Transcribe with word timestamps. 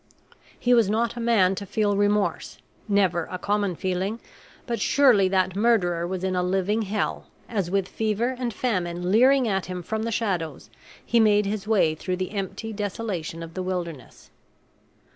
He 0.59 0.73
was 0.73 0.89
not 0.89 1.15
a 1.15 1.19
man 1.19 1.53
to 1.53 1.63
feel 1.63 1.95
remorse 1.95 2.57
never 2.87 3.27
a 3.29 3.37
common 3.37 3.75
feeling; 3.75 4.19
but 4.65 4.79
surely 4.81 5.27
that 5.27 5.55
murderer 5.55 6.07
was 6.07 6.23
in 6.23 6.35
a 6.35 6.41
living 6.41 6.81
hell, 6.81 7.27
as, 7.47 7.69
with 7.69 7.87
fever 7.87 8.35
and 8.39 8.51
famine 8.51 9.11
leering 9.11 9.47
at 9.47 9.67
him 9.67 9.83
from 9.83 10.01
the 10.01 10.09
shadows, 10.11 10.71
he 11.05 11.19
made 11.19 11.45
his 11.45 11.67
way 11.67 11.93
through 11.93 12.17
the 12.17 12.31
empty 12.31 12.73
desolation 12.73 13.43
of 13.43 13.53
the 13.53 13.61
wilderness. 13.61 14.31